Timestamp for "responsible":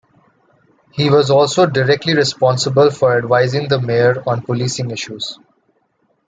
2.15-2.89